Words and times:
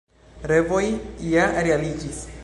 Revoj 0.51 0.87
ja 1.33 1.43
realiĝis! 1.67 2.23